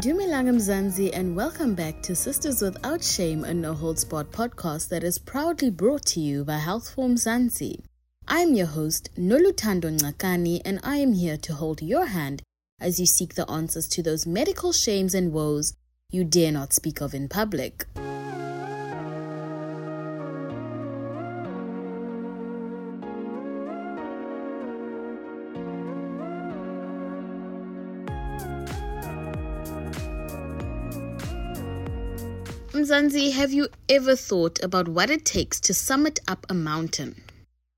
[0.00, 5.02] Dumelang Mzansi and welcome back to Sisters Without Shame, a no hold spot podcast that
[5.02, 7.80] is proudly brought to you by Health for Mzansi.
[8.28, 12.42] I am your host, Nolutando Ngakani, and I am here to hold your hand
[12.78, 15.74] as you seek the answers to those medical shames and woes
[16.12, 17.84] you dare not speak of in public.
[32.78, 37.20] Mzansi, have you ever thought about what it takes to summit up a mountain?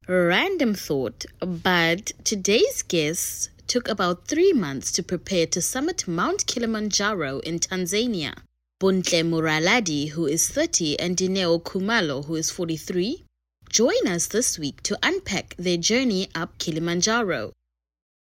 [0.06, 7.38] Random thought, but today's guest took about three months to prepare to summit Mount Kilimanjaro
[7.38, 8.34] in Tanzania.
[8.78, 13.24] Bontle Muraladi, who is 30, and Dineo Kumalo, who is 43,
[13.70, 17.54] join us this week to unpack their journey up Kilimanjaro.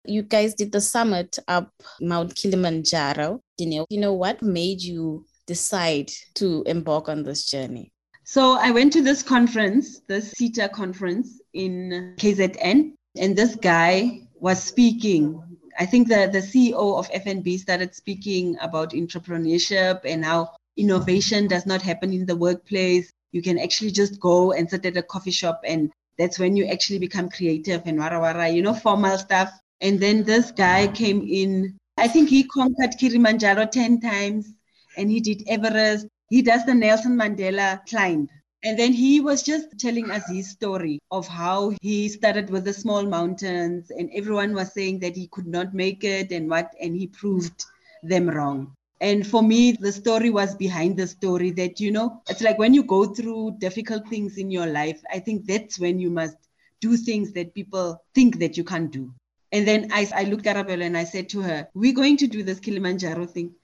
[0.05, 1.73] You guys did the summit up
[2.03, 3.41] Mount Kilimanjaro.
[3.59, 7.91] Dineo, you know what made you decide to embark on this journey?
[8.23, 14.63] So I went to this conference, the CETA conference in KZN, and this guy was
[14.63, 15.43] speaking.
[15.77, 21.67] I think the, the CEO of FNB started speaking about entrepreneurship and how innovation does
[21.67, 23.11] not happen in the workplace.
[23.33, 26.67] You can actually just go and sit at a coffee shop, and that's when you
[26.67, 29.51] actually become creative and wara wara, you know, formal stuff.
[29.81, 31.77] And then this guy came in.
[31.97, 34.55] I think he conquered Kilimanjaro 10 times
[34.97, 36.07] and he did Everest.
[36.29, 38.29] He does the Nelson Mandela climb.
[38.63, 42.75] And then he was just telling us his story of how he started with the
[42.75, 46.95] small mountains, and everyone was saying that he could not make it and what, and
[46.95, 47.65] he proved
[48.03, 48.75] them wrong.
[49.01, 52.75] And for me, the story was behind the story that, you know, it's like when
[52.75, 56.37] you go through difficult things in your life, I think that's when you must
[56.83, 59.11] do things that people think that you can't do.
[59.53, 62.27] And then I, I looked at Arabella and I said to her, We're going to
[62.27, 63.55] do this Kilimanjaro thing.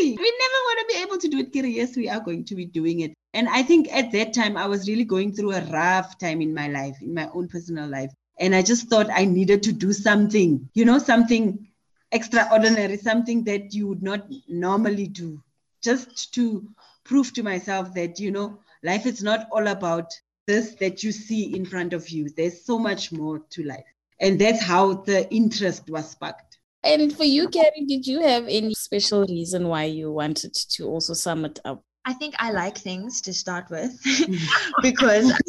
[0.00, 1.70] We never want to be able to do it, Kiri.
[1.70, 3.14] Yes, we are going to be doing it.
[3.32, 6.52] And I think at that time, I was really going through a rough time in
[6.54, 8.12] my life, in my own personal life.
[8.38, 11.68] And I just thought I needed to do something, you know, something
[12.10, 15.42] extraordinary, something that you would not normally do,
[15.82, 16.68] just to
[17.04, 20.12] prove to myself that, you know, life is not all about
[20.46, 22.30] this that you see in front of you.
[22.30, 23.84] There's so much more to life.
[24.18, 26.49] And that's how the interest was sparked.
[26.82, 31.12] And for you, Carrie, did you have any special reason why you wanted to also
[31.12, 31.82] sum it up?
[32.06, 33.92] I think I like things to start with
[34.82, 35.30] because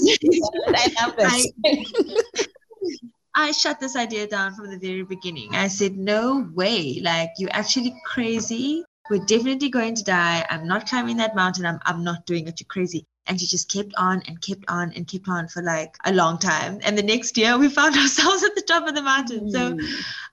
[0.67, 1.45] I,
[3.33, 5.55] I shut this idea down from the very beginning.
[5.55, 8.83] I said, no way, like you're actually crazy.
[9.09, 10.45] We're definitely going to die.
[10.49, 11.65] I'm not climbing that mountain.
[11.65, 12.59] I'm, I'm not doing it.
[12.59, 13.05] You're crazy.
[13.27, 16.37] And she just kept on and kept on and kept on for like a long
[16.37, 16.79] time.
[16.83, 19.47] And the next year we found ourselves at the top of the mountain.
[19.47, 19.51] Mm.
[19.51, 19.77] So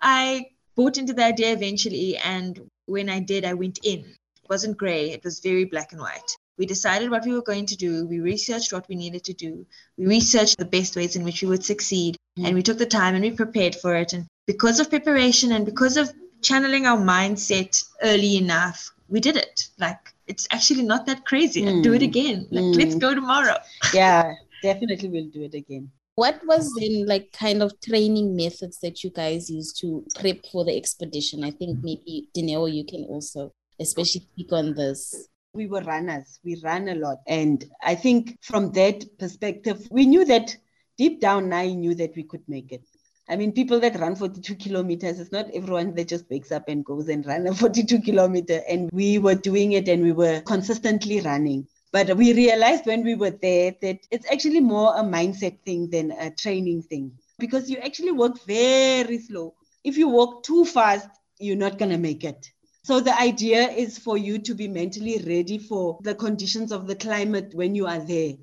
[0.01, 0.47] I
[0.79, 2.17] bought into the idea eventually.
[2.17, 4.01] And when I did, I went in.
[4.01, 6.31] It wasn't gray, it was very black and white.
[6.57, 8.07] We decided what we were going to do.
[8.07, 9.67] We researched what we needed to do.
[9.97, 12.17] We researched the best ways in which we would succeed.
[12.39, 12.47] Mm.
[12.47, 14.13] And we took the time and we prepared for it.
[14.13, 16.13] And because of preparation and because of
[16.43, 19.69] channeling our mindset early enough, we did it.
[19.79, 21.63] Like, it's actually not that crazy.
[21.63, 21.83] Mm.
[21.83, 22.11] Do it mm.
[22.11, 22.47] again.
[22.51, 22.77] Like, mm.
[22.77, 23.57] let's go tomorrow.
[23.93, 29.05] yeah, definitely we'll do it again what was then like kind of training methods that
[29.05, 31.45] you guys used to prep for the expedition?
[31.45, 35.29] I think maybe Dineo, you can also especially speak on this.
[35.53, 36.41] We were runners.
[36.43, 37.19] We ran a lot.
[37.29, 40.57] And I think from that perspective, we knew that
[40.97, 42.83] deep down I knew that we could make it.
[43.29, 46.85] I mean, people that run 42 kilometers, it's not everyone that just wakes up and
[46.85, 48.63] goes and run a 42 kilometer.
[48.69, 51.69] And we were doing it and we were consistently running.
[51.91, 56.11] But we realized when we were there that it's actually more a mindset thing than
[56.11, 59.55] a training thing because you actually work very slow.
[59.85, 62.51] If you walk too fast, you're not going to make it.
[62.85, 66.97] So the idea is for you to be mentally ready for the conditions of the
[66.97, 68.35] climate when you are there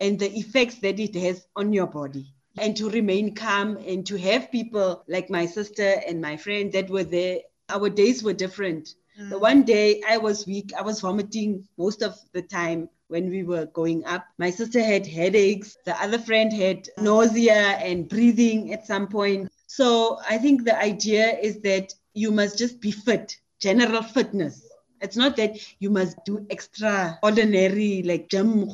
[0.00, 2.26] and the effects that it has on your body
[2.58, 6.90] and to remain calm and to have people like my sister and my friend that
[6.90, 7.38] were there.
[7.68, 9.30] Our days were different Mm.
[9.30, 13.42] The one day I was weak, I was vomiting most of the time when we
[13.42, 14.26] were going up.
[14.38, 19.50] My sister had headaches, the other friend had nausea and breathing at some point.
[19.66, 24.62] So I think the idea is that you must just be fit, general fitness.
[25.00, 28.70] It's not that you must do extraordinary like gym.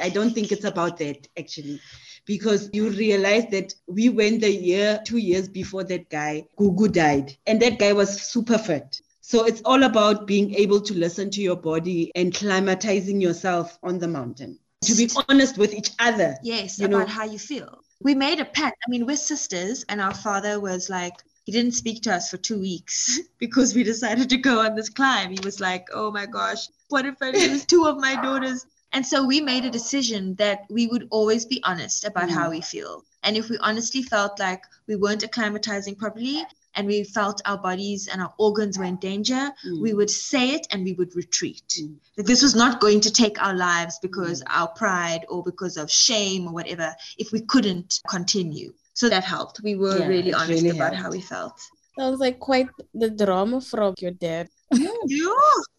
[0.00, 1.80] I don't think it's about that actually
[2.26, 7.36] because you realize that we went the year, two years before that guy, Gugu died.
[7.46, 9.00] And that guy was super fit.
[9.20, 13.98] So it's all about being able to listen to your body and climatizing yourself on
[13.98, 14.58] the mountain.
[14.84, 16.36] To be honest with each other.
[16.42, 17.06] Yes, about know.
[17.06, 17.84] how you feel.
[18.02, 18.78] We made a pact.
[18.86, 21.14] I mean, we're sisters, and our father was like,
[21.44, 24.88] he didn't speak to us for two weeks because we decided to go on this
[24.88, 25.30] climb.
[25.30, 28.64] He was like, oh my gosh, what if I lose two of my daughters?
[28.92, 32.32] And so we made a decision that we would always be honest about mm.
[32.32, 33.04] how we feel.
[33.22, 36.44] And if we honestly felt like we weren't acclimatizing properly
[36.74, 39.80] and we felt our bodies and our organs were in danger, mm.
[39.80, 41.62] we would say it and we would retreat.
[41.80, 41.96] Mm.
[42.16, 44.46] This was not going to take our lives because mm.
[44.50, 48.72] our pride or because of shame or whatever, if we couldn't continue.
[48.94, 49.60] So that helped.
[49.62, 51.02] We were yeah, really honest really about helped.
[51.02, 51.60] how we felt.
[51.96, 54.48] That was like quite the drama from your dad.
[54.72, 55.34] Yeah.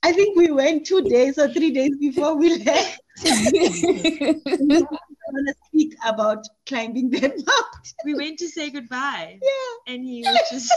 [0.03, 3.01] I think we went two days or three days before we left.
[5.31, 7.95] I want to speak about climbing that mountain.
[8.05, 9.39] We went to say goodbye.
[9.41, 9.95] Yeah.
[9.95, 10.73] And he was just.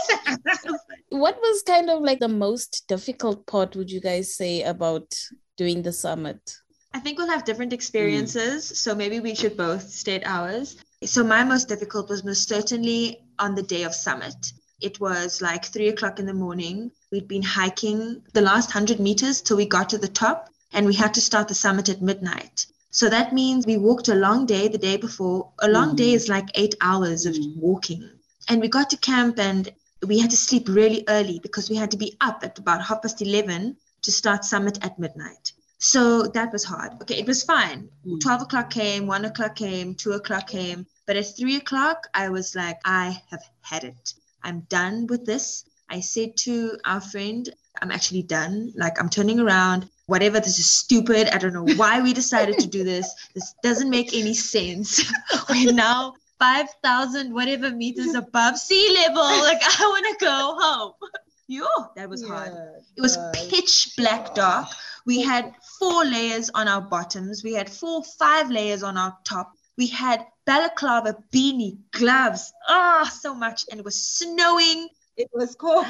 [1.09, 5.15] what was kind of like the most difficult part, would you guys say, about
[5.57, 6.55] doing the summit?
[6.93, 8.71] I think we'll have different experiences.
[8.71, 8.75] Mm.
[8.75, 10.77] So maybe we should both state ours.
[11.03, 14.53] So my most difficult was most certainly on the day of summit.
[14.79, 16.91] It was like three o'clock in the morning.
[17.11, 20.93] We'd been hiking the last 100 meters till we got to the top, and we
[20.93, 22.67] had to start the summit at midnight.
[22.93, 25.51] So that means we walked a long day the day before.
[25.63, 25.97] A long mm.
[25.97, 27.57] day is like eight hours of mm.
[27.57, 28.07] walking.
[28.47, 29.67] And we got to camp and
[30.05, 33.01] we had to sleep really early because we had to be up at about half
[33.01, 35.53] past 11 to start summit at midnight.
[35.79, 37.01] So that was hard.
[37.01, 37.89] Okay, it was fine.
[38.05, 38.21] Mm.
[38.21, 40.85] 12 o'clock came, 1 o'clock came, 2 o'clock came.
[41.07, 44.13] But at 3 o'clock, I was like, I have had it.
[44.43, 45.65] I'm done with this.
[45.89, 47.49] I said to our friend,
[47.81, 48.71] I'm actually done.
[48.75, 49.89] Like, I'm turning around.
[50.07, 51.33] Whatever, this is stupid.
[51.33, 53.13] I don't know why we decided to do this.
[53.33, 55.01] This doesn't make any sense.
[55.49, 59.23] We're now 5,000 whatever meters above sea level.
[59.23, 60.93] Like, I want to go home.
[61.47, 61.65] Yo,
[61.95, 62.51] that was hard.
[62.95, 64.67] it was pitch black dark.
[65.05, 67.43] We had four layers on our bottoms.
[67.43, 69.51] We had four, five layers on our top.
[69.77, 72.53] We had balaclava, beanie, gloves.
[72.67, 73.65] Ah, oh, so much.
[73.69, 74.87] And it was snowing.
[75.17, 75.85] It was cold.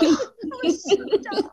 [0.00, 0.18] it
[0.64, 1.50] was so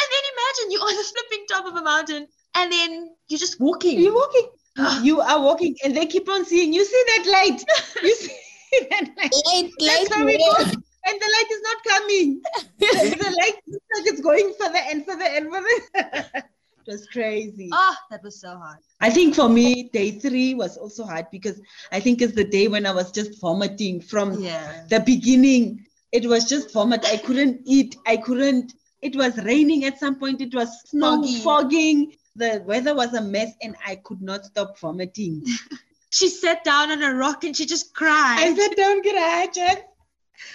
[0.00, 3.60] and then imagine you're on the flipping top of a mountain and then you're just
[3.60, 4.00] walking.
[4.00, 4.48] You're walking.
[4.76, 5.00] Ah.
[5.02, 6.72] you are walking and they keep on seeing.
[6.72, 7.64] You see that light.
[8.02, 9.32] You see that light.
[9.46, 10.08] Light, light.
[10.10, 12.42] coming and the light is not coming.
[12.78, 16.44] the light is like it's going further and further and further.
[16.86, 17.70] It was crazy.
[17.72, 18.78] Oh, that was so hard.
[19.00, 21.60] I think for me, day three was also hard because
[21.92, 24.84] I think it's the day when I was just vomiting from yeah.
[24.90, 25.86] the beginning.
[26.12, 27.04] It was just vomit.
[27.06, 27.96] I couldn't eat.
[28.06, 28.74] I couldn't.
[29.04, 30.40] It was raining at some point.
[30.40, 31.40] It was snow Foggy.
[31.40, 32.16] fogging.
[32.36, 35.44] The weather was a mess and I could not stop vomiting.
[36.10, 38.38] she sat down on a rock and she just cried.
[38.40, 39.82] I said, Don't cry, Just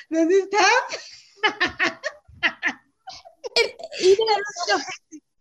[0.10, 1.08] This is tough.
[3.56, 4.28] it, even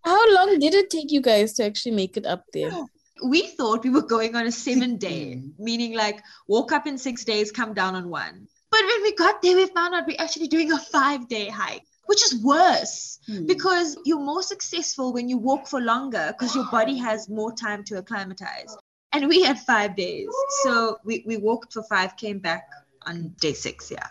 [0.05, 2.71] how long did it take you guys to actually make it up there?
[2.73, 2.89] Oh,
[3.25, 7.25] we thought we were going on a seven day, meaning like walk up in six
[7.25, 8.49] days, come down on one.
[8.71, 11.88] But when we got there, we found out we're actually doing a five day hike,
[12.09, 13.45] which is worse hmm.
[13.45, 17.85] because you're more successful when you walk for longer because your body has more time
[17.85, 18.75] to acclimatize.
[19.13, 20.29] And we had five days.
[20.63, 22.65] So we, we walked for five, came back
[23.05, 23.91] on day six.
[23.91, 24.07] Yeah.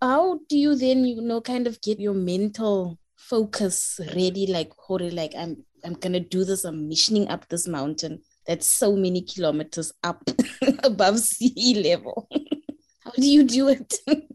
[0.00, 5.10] How do you then, you know, kind of get your mental focus ready like holy
[5.10, 9.92] like i'm i'm gonna do this i'm missioning up this mountain that's so many kilometers
[10.02, 10.20] up
[10.82, 12.28] above sea level
[13.04, 13.94] how do you do it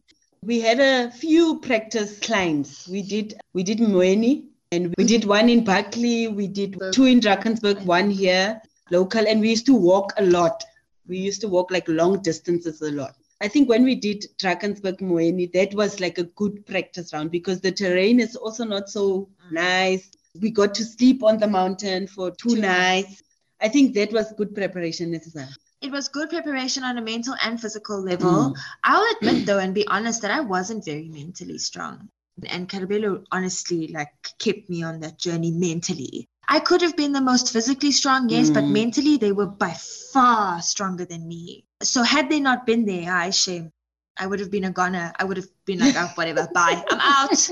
[0.48, 5.50] we had a few practice climbs we did we did Moeni and we did one
[5.50, 10.13] in Barkly we did two in Drakensberg one here local and we used to walk
[10.18, 10.63] a lot
[11.06, 15.00] we used to walk like long distances a lot I think when we did Drakensberg
[15.00, 19.30] Moeni, that was like a good practice round because the terrain is also not so
[19.48, 19.51] mm.
[19.51, 20.10] nice.
[20.42, 23.22] We got to sleep on the mountain for two, two nights.
[23.62, 25.50] I think that was good preparation necessary.
[25.81, 28.31] It was good preparation on a mental and physical level.
[28.31, 28.55] Mm.
[28.84, 32.10] I'll admit though and be honest that I wasn't very mentally strong.
[32.50, 36.27] And Karabelo honestly like kept me on that journey mentally.
[36.50, 38.53] I could have been the most physically strong, yes, mm.
[38.53, 39.74] but mentally they were by
[40.13, 41.65] far stronger than me.
[41.84, 43.72] So had they not been there, I shame.
[44.17, 45.13] I would have been a goner.
[45.19, 47.48] I would have been like, oh, whatever, bye, I'm out.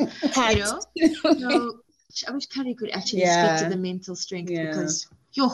[0.96, 1.79] you know.
[2.10, 3.58] So I wish Carrie could actually yeah.
[3.58, 4.67] speak to the mental strength yeah.
[4.67, 5.51] because yo,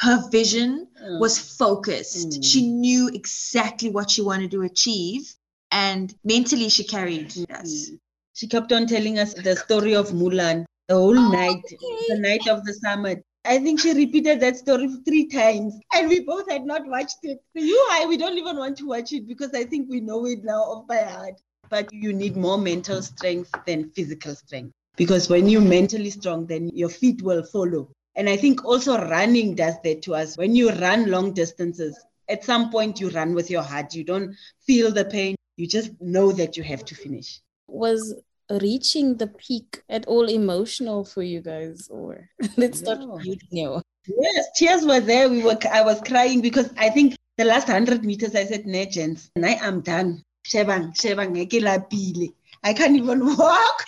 [0.00, 1.20] her vision mm.
[1.20, 2.28] was focused.
[2.28, 2.44] Mm.
[2.44, 5.34] She knew exactly what she wanted to achieve,
[5.70, 7.90] and mentally she carried us.
[7.90, 7.98] Mm.
[8.34, 12.04] She kept on telling us the story of Mulan the whole oh, night, okay.
[12.08, 13.22] the night of the summit.
[13.44, 17.38] I think she repeated that story three times, and we both had not watched it.
[17.54, 20.44] You, I, we don't even want to watch it because I think we know it
[20.44, 21.40] now off by heart.
[21.70, 26.70] But you need more mental strength than physical strength because when you're mentally strong, then
[26.74, 27.90] your feet will follow.
[28.18, 30.36] And I think also running does that to us.
[30.36, 31.96] When you run long distances,
[32.28, 33.94] At some point, you run with your heart.
[33.94, 35.34] You don't feel the pain.
[35.56, 37.40] You just know that you have to finish.
[37.68, 38.14] Was
[38.60, 43.82] reaching the peak at all emotional for you guys, or let's start with you, Neo.
[44.06, 45.28] Yes, tears were there.
[45.28, 45.56] We were.
[45.72, 49.80] I was crying because I think the last hundred meters, I said, "Negents, I am
[49.80, 52.28] done." Shebang, shebang, eh,
[52.64, 53.84] I can't even walk.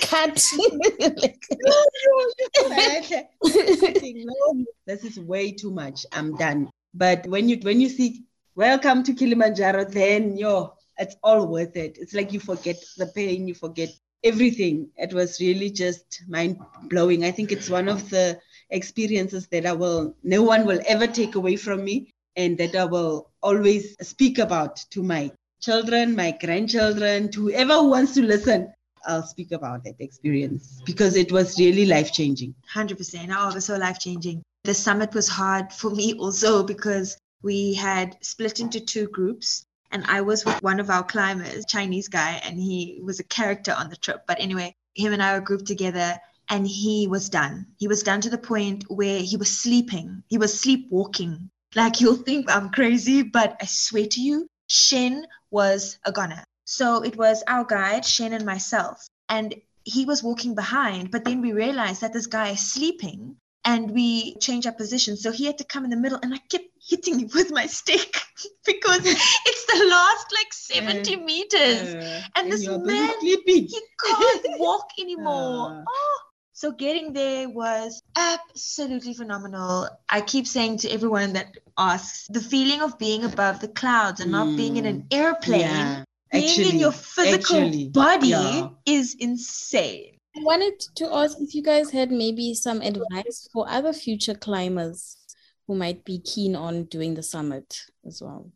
[0.00, 0.34] Cut.
[4.86, 6.06] this is way too much.
[6.12, 6.70] I'm done.
[6.94, 8.24] But when you when you see
[8.54, 11.98] welcome to Kilimanjaro, then yo, it's all worth it.
[12.00, 13.90] It's like you forget the pain, you forget
[14.22, 14.88] everything.
[14.96, 17.24] It was really just mind blowing.
[17.24, 21.34] I think it's one of the experiences that I will no one will ever take
[21.34, 27.30] away from me and that I will always speak about to my children, my grandchildren,
[27.32, 28.72] to whoever wants to listen.
[29.06, 32.54] I'll speak about that experience because it was really life changing.
[32.74, 33.34] 100%.
[33.36, 34.42] Oh, it was so life changing.
[34.64, 40.04] The summit was hard for me also because we had split into two groups and
[40.06, 43.90] I was with one of our climbers, Chinese guy, and he was a character on
[43.90, 44.24] the trip.
[44.26, 46.18] But anyway, him and I were grouped together
[46.48, 47.66] and he was done.
[47.78, 50.22] He was done to the point where he was sleeping.
[50.28, 51.50] He was sleepwalking.
[51.74, 56.44] Like you'll think I'm crazy, but I swear to you, Shen was a goner.
[56.64, 59.06] So it was our guide, Shen, and myself.
[59.28, 59.54] And
[59.84, 64.36] he was walking behind, but then we realized that this guy is sleeping and we
[64.36, 65.16] changed our position.
[65.16, 67.66] So he had to come in the middle, and I kept hitting him with my
[67.66, 68.16] stick
[68.66, 71.94] because it's the last like 70 uh, meters.
[71.94, 75.70] Uh, and this man, he can't walk anymore.
[75.70, 75.84] Uh.
[75.88, 76.18] Oh.
[76.56, 79.88] So getting there was absolutely phenomenal.
[80.08, 84.30] I keep saying to everyone that asks the feeling of being above the clouds and
[84.30, 85.06] not being in an mm.
[85.14, 85.60] airplane.
[85.62, 86.03] Yeah
[86.34, 88.68] being actually, in your physical actually, body yeah.
[88.86, 90.18] is insane.
[90.36, 95.16] I wanted to ask if you guys had maybe some advice for other future climbers
[95.66, 98.50] who might be keen on doing the summit as well.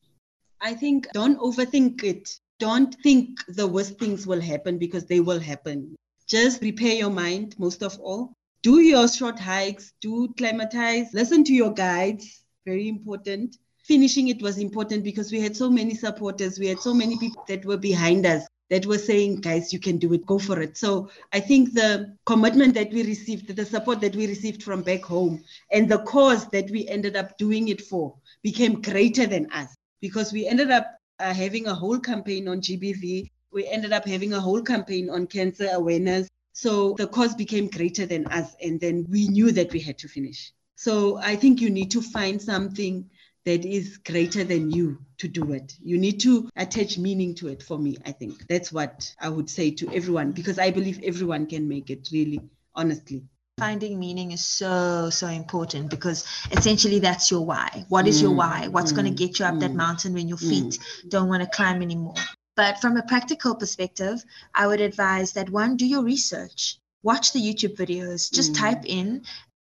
[0.61, 2.29] I think don't overthink it.
[2.59, 5.95] Don't think the worst things will happen because they will happen.
[6.27, 8.33] Just prepare your mind, most of all.
[8.63, 13.57] Do your short hikes, do climatize, listen to your guides, very important
[13.89, 16.59] finishing it was important because we had so many supporters.
[16.59, 19.97] We had so many people that were behind us that were saying, guys, you can
[19.97, 20.77] do it, go for it.
[20.77, 25.03] So I think the commitment that we received, the support that we received from back
[25.03, 25.43] home,
[25.73, 30.35] and the cause that we ended up doing it for became greater than us because
[30.35, 30.87] we ended up
[31.19, 33.31] uh, having a whole campaign on GBV.
[33.53, 36.29] We ended up having a whole campaign on cancer awareness.
[36.53, 38.55] So the cause became greater than us.
[38.63, 40.53] And then we knew that we had to finish.
[40.77, 43.09] So I think you need to find something
[43.49, 45.73] that is greater than you to do it.
[45.83, 48.47] You need to attach meaning to it for me, I think.
[48.47, 52.41] That's what I would say to everyone because I believe everyone can make it, really,
[52.75, 53.23] honestly.
[53.59, 57.87] Finding meaning is so, so important because essentially that's your why.
[57.89, 58.69] What is mm, your why?
[58.69, 61.09] What's mm, going to get you up mm, that mountain when your feet mm.
[61.09, 62.17] don't want to climb anymore?
[62.55, 64.23] But from a practical perspective,
[64.55, 66.77] I would advise that one, do your research.
[67.03, 68.31] Watch the YouTube videos.
[68.31, 68.59] Just mm.
[68.59, 69.23] type in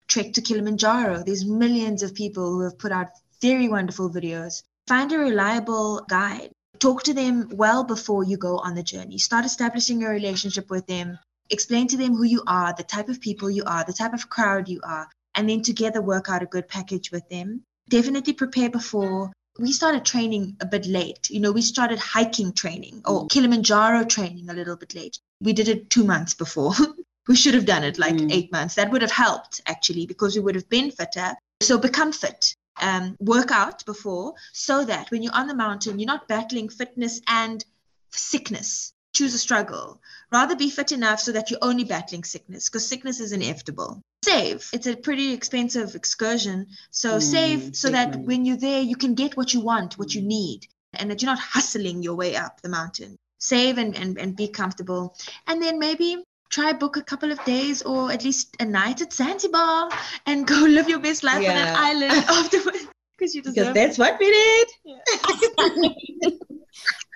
[0.08, 1.22] trek to Kilimanjaro.
[1.22, 4.62] There's millions of people who have put out very wonderful videos.
[4.86, 6.50] Find a reliable guide.
[6.78, 9.18] Talk to them well before you go on the journey.
[9.18, 11.18] Start establishing your relationship with them.
[11.50, 14.28] Explain to them who you are, the type of people you are, the type of
[14.28, 17.62] crowd you are, and then together work out a good package with them.
[17.88, 19.32] Definitely prepare before.
[19.58, 21.30] We started training a bit late.
[21.30, 23.30] You know, we started hiking training or mm.
[23.30, 25.18] Kilimanjaro training a little bit late.
[25.40, 26.74] We did it two months before.
[27.28, 28.32] we should have done it like mm.
[28.32, 28.74] eight months.
[28.76, 31.34] That would have helped actually because we would have been fitter.
[31.62, 36.06] So become fit um, work out before so that when you're on the mountain, you're
[36.06, 37.64] not battling fitness and
[38.10, 38.92] sickness.
[39.14, 40.00] Choose a struggle.
[40.30, 44.02] Rather be fit enough so that you're only battling sickness because sickness is inevitable.
[44.24, 44.68] Save.
[44.72, 46.66] It's a pretty expensive excursion.
[46.90, 48.24] So mm, save so that money.
[48.24, 51.30] when you're there, you can get what you want, what you need, and that you're
[51.30, 53.16] not hustling your way up the mountain.
[53.38, 55.16] Save and, and, and be comfortable.
[55.46, 59.12] And then maybe try book a couple of days or at least a night at
[59.12, 59.90] Zanzibar
[60.26, 61.50] and go live your best life yeah.
[61.50, 62.86] on an island afterwards
[63.16, 64.00] because you deserve because that's it.
[64.00, 64.68] what we did.
[64.84, 64.98] Yeah.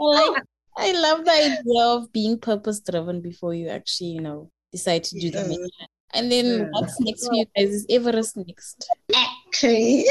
[0.02, 0.42] I like
[0.76, 5.20] I love the idea of being purpose driven before you actually, you know, decide to
[5.20, 5.42] do yeah.
[5.42, 5.70] the mission.
[6.14, 6.68] And then yeah.
[6.70, 8.88] what's next for you guys is Everest next.
[9.14, 10.04] Actually.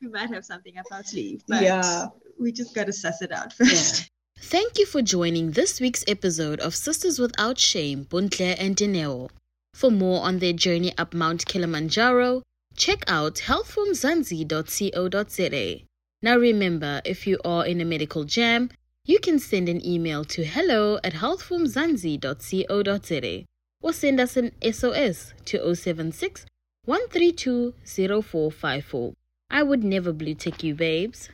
[0.00, 2.06] we might have something up our sleeve, but yeah.
[2.38, 4.10] we just gotta suss it out first.
[4.40, 9.28] Thank you for joining this week's episode of Sisters Without Shame, Bontle and Dineo.
[9.74, 12.42] For more on their journey up Mount Kilimanjaro,
[12.76, 15.84] check out healthformzansi.co.za.
[16.22, 18.70] Now remember, if you are in a medical jam,
[19.04, 23.44] you can send an email to hello at healthformzansi.co.za
[23.80, 26.46] or send us an SOS to 076
[26.86, 29.14] 1320454.
[29.50, 31.30] I would never blue tick you, babes.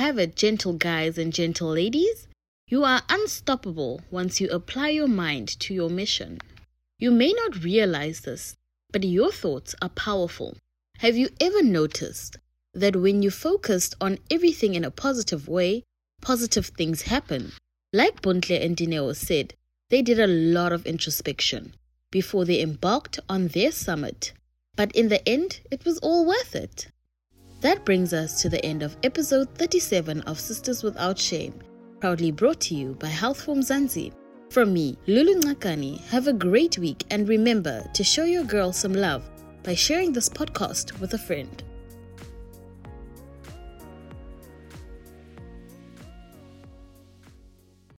[0.00, 2.26] Have it, gentle guys and gentle ladies.
[2.66, 6.38] You are unstoppable once you apply your mind to your mission.
[6.98, 8.56] You may not realize this,
[8.92, 10.56] but your thoughts are powerful.
[11.00, 12.38] Have you ever noticed
[12.72, 15.82] that when you focused on everything in a positive way,
[16.22, 17.52] positive things happen?
[17.92, 19.52] Like Bontle and Dineo said,
[19.90, 21.74] they did a lot of introspection
[22.10, 24.32] before they embarked on their summit.
[24.76, 26.88] But in the end, it was all worth it.
[27.60, 31.52] That brings us to the end of episode 37 of Sisters Without Shame,
[32.00, 34.14] proudly brought to you by Health for Mzansi.
[34.48, 38.94] From me, Lulu Ngakani, have a great week and remember to show your girl some
[38.94, 39.28] love
[39.62, 41.62] by sharing this podcast with a friend.